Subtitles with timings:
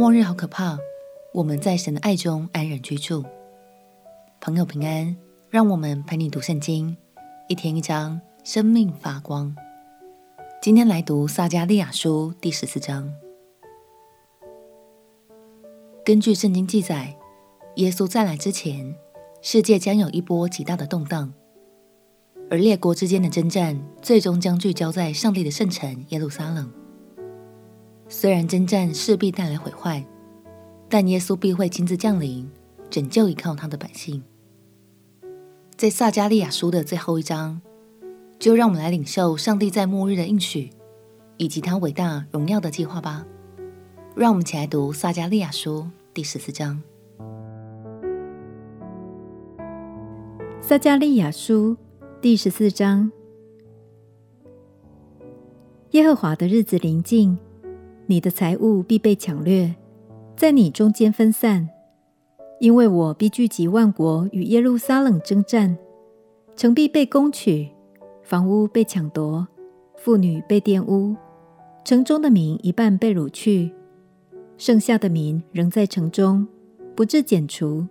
[0.00, 0.78] 末日好可怕，
[1.34, 3.22] 我们在神的爱中安然居住。
[4.40, 5.14] 朋友平安，
[5.50, 6.96] 让我们陪你读圣经，
[7.48, 9.54] 一天一章，生命发光。
[10.62, 13.12] 今天来读撒迦利亚书第十四章。
[16.02, 17.14] 根据圣经记载，
[17.74, 18.96] 耶稣再来之前，
[19.42, 21.30] 世界将有一波极大的动荡，
[22.48, 26.79] 而列国之间的征战，最终将聚焦在上帝的圣城耶路撒冷。
[28.12, 30.04] 虽然征战势必带来毁坏，
[30.88, 32.50] 但耶稣必会亲自降临，
[32.90, 34.20] 拯救依靠他的百姓。
[35.76, 37.62] 在撒迦利亚书的最后一章，
[38.36, 40.70] 就让我们来领受上帝在末日的应许，
[41.36, 43.24] 以及他伟大荣耀的计划吧。
[44.16, 46.82] 让我们一起来读撒迦利亚书第十四章。
[50.60, 51.76] 撒迦利亚书
[52.20, 53.12] 第十四章：
[55.92, 57.38] 耶和华的日子临近。
[58.10, 59.72] 你的财物必被抢掠，
[60.34, 61.68] 在你中间分散，
[62.58, 65.78] 因为我必聚集万国与耶路撒冷征战，
[66.56, 67.68] 城必被攻取，
[68.24, 69.46] 房屋被抢夺，
[69.96, 71.14] 妇女被玷污，
[71.84, 73.70] 城中的民一半被掳去，
[74.58, 76.44] 剩下的民仍在城中，
[76.96, 77.86] 不致剪除。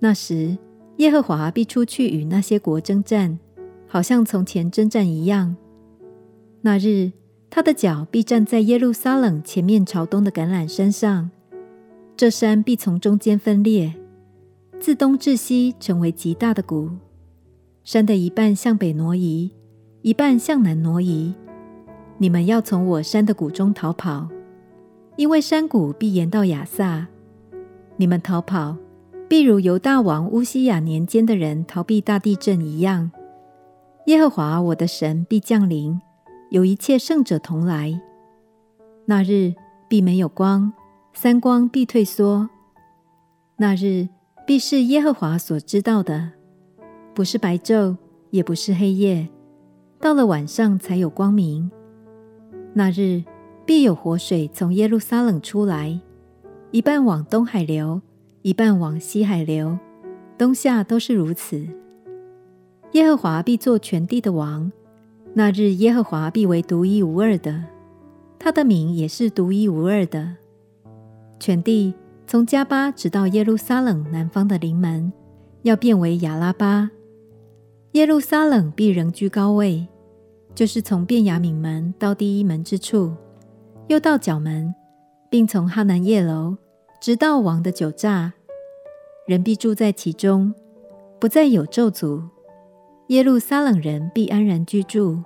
[0.00, 0.58] 那时，
[0.98, 3.38] 耶和华必出去与那些国征战，
[3.86, 5.56] 好像从前征战一样。
[6.60, 7.10] 那日，
[7.54, 11.30] 他的脚必站在耶路撒冷前面朝东的橄榄山上，
[12.16, 13.94] 这山必从中间分裂，
[14.80, 16.90] 自东至西成为极大的谷。
[17.84, 19.52] 山的一半向北挪移，
[20.02, 21.32] 一半向南挪移。
[22.18, 24.28] 你们要从我山的谷中逃跑，
[25.14, 27.06] 因为山谷必延到亚萨。
[27.96, 28.76] 你们逃跑，
[29.28, 33.12] 必如犹大王乌西雅年间的人逃避大地震一样。
[34.06, 36.00] 耶和华我的神必降临。
[36.54, 38.00] 有一切圣者同来，
[39.06, 39.52] 那日
[39.88, 40.72] 必没有光，
[41.12, 42.48] 三光必退缩。
[43.56, 44.08] 那日
[44.46, 46.30] 必是耶和华所知道的，
[47.12, 47.96] 不是白昼，
[48.30, 49.28] 也不是黑夜，
[49.98, 51.68] 到了晚上才有光明。
[52.72, 53.24] 那日
[53.66, 56.00] 必有活水从耶路撒冷出来，
[56.70, 58.00] 一半往东海流，
[58.42, 59.76] 一半往西海流，
[60.38, 61.66] 冬夏都是如此。
[62.92, 64.70] 耶和华必做全地的王。
[65.36, 67.64] 那日，耶和华必为独一无二的，
[68.38, 70.36] 他的名也是独一无二的。
[71.40, 71.92] 全地
[72.24, 75.12] 从迦巴直到耶路撒冷南方的临门，
[75.62, 76.88] 要变为亚拉巴。
[77.92, 79.88] 耶路撒冷必仍居高位，
[80.54, 83.12] 就是从变雅悯门到第一门之处，
[83.88, 84.72] 又到角门，
[85.28, 86.56] 并从哈南叶楼
[87.00, 88.32] 直到王的酒榨，
[89.26, 90.54] 人必住在其中，
[91.18, 92.22] 不再有咒诅。
[93.08, 95.22] 耶路撒冷人必安然居住。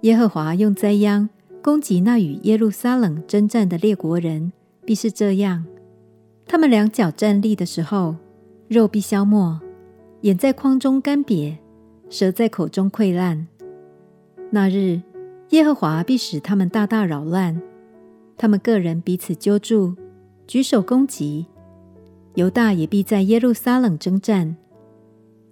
[0.00, 1.28] 耶和华用灾殃
[1.62, 4.52] 攻击那与耶路撒冷争战的列国人，
[4.84, 5.66] 必是这样：
[6.46, 8.16] 他们两脚站立的时候，
[8.68, 9.60] 肉必消没，
[10.22, 11.56] 眼在眶中干瘪，
[12.08, 13.46] 舌在口中溃烂。
[14.50, 15.02] 那日，
[15.50, 17.60] 耶和华必使他们大大扰乱，
[18.38, 19.94] 他们个人彼此揪住，
[20.46, 21.46] 举手攻击。
[22.34, 24.56] 犹大也必在耶路撒冷征战。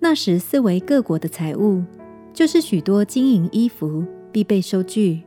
[0.04, 1.82] 那时，四围各国的财物，
[2.34, 5.22] 就是许多金银衣服，必备收据。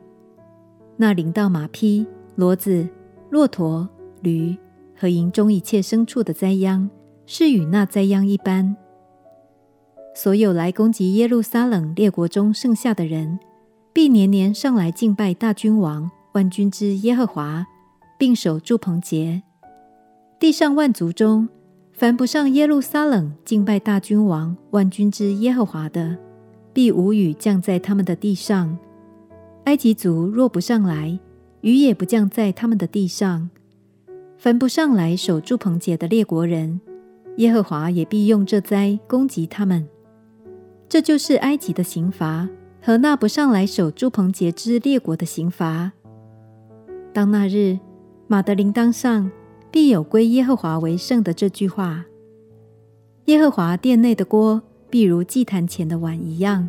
[0.96, 2.06] 那领到马匹、
[2.36, 2.88] 骡子、
[3.28, 3.88] 骆驼、
[4.20, 4.56] 驴
[4.94, 6.88] 和营中一切牲畜的灾殃，
[7.26, 8.76] 是与那灾殃一般。
[10.14, 13.40] 所有来攻击耶路撒冷列国中剩下的人，
[13.92, 17.66] 必年年上来敬拜大君王万军之耶和华，
[18.16, 19.42] 并守住棚节。
[20.38, 21.48] 地上万族中，
[21.98, 26.16] 凡不上耶路撒冷敬拜大君王万军之耶和华的，
[26.72, 28.78] 必无雨降在他们的地上。
[29.64, 31.18] 埃及族若不上来，
[31.62, 33.50] 雨也不降在他们的地上。
[34.36, 36.80] 凡不上来守住棚节的列国人，
[37.38, 39.84] 耶和华也必用这灾攻击他们。
[40.88, 42.48] 这就是埃及的刑罚
[42.80, 45.90] 和那不上来守住棚节之列国的刑罚。
[47.12, 47.76] 当那日，
[48.28, 49.28] 马的铃铛上。
[49.70, 52.04] 必有归耶和华为圣的这句话。
[53.26, 56.68] 耶和华殿内的锅，必如祭坛前的碗一样。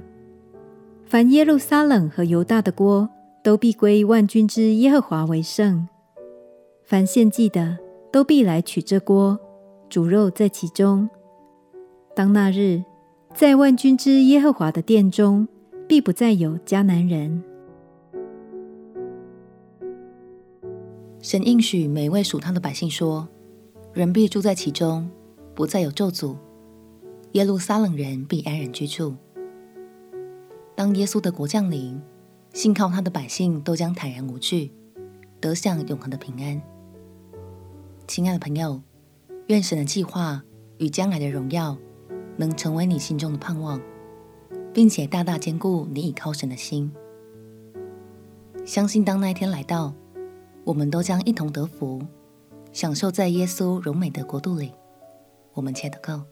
[1.05, 3.09] 凡耶路撒冷和犹大的锅，
[3.43, 5.87] 都必归万军之耶和华为圣。
[6.83, 7.77] 凡献祭的，
[8.11, 9.39] 都必来取这锅，
[9.89, 11.09] 煮肉在其中。
[12.15, 12.83] 当那日，
[13.33, 15.47] 在万军之耶和华的殿中，
[15.87, 17.43] 必不再有迦南人。
[21.21, 23.27] 神应许每一位属他的百姓说
[23.93, 25.09] ：“人必住在其中，
[25.53, 26.37] 不再有咒诅。
[27.33, 29.15] 耶路撒冷人必安然居住。
[30.75, 32.01] 当耶稣的国降临，
[32.53, 34.71] 信靠他的百姓都将坦然无惧，
[35.41, 36.61] 得享永恒的平安。
[38.07, 38.81] 亲爱的朋友，
[39.47, 40.41] 愿神的计划
[40.77, 41.77] 与将来的荣耀
[42.37, 43.81] 能成为你心中的盼望，
[44.73, 46.89] 并且大大坚固你倚靠神的心。
[48.65, 49.93] 相信当那一天来到，
[50.69, 51.99] 我们都将一同得福，
[52.71, 54.71] 享受在耶稣荣美的国度里。
[55.53, 56.23] 我们切祷告。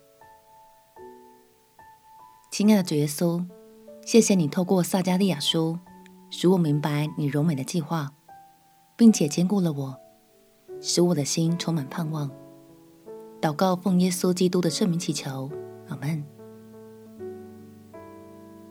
[2.51, 3.43] 亲爱的主耶稣，
[4.05, 5.79] 谢谢你透过撒迦利亚书，
[6.29, 8.13] 使我明白你荣美的计划，
[8.95, 9.97] 并且兼顾了我，
[10.79, 12.29] 使我的心充满盼望。
[13.41, 15.49] 祷告奉耶稣基督的圣名祈求，
[15.87, 16.23] 阿门。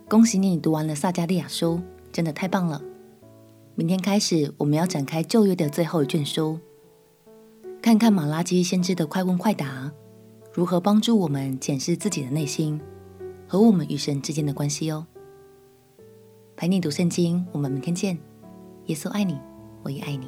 [0.09, 1.81] 恭喜你读完了撒迦利亚书，
[2.13, 2.81] 真的太棒了。
[3.79, 6.59] 明天开始，我们要展开旧约的最后一卷书，
[7.83, 9.93] 看看马拉基先知的快问快答，
[10.55, 12.81] 如何帮助我们检视自己的内心
[13.47, 15.07] 和我们与神之间的关系哦。
[16.57, 18.17] 陪你读圣经，我们明天见。
[18.87, 19.39] 耶稣爱你，
[19.83, 20.27] 我也爱你。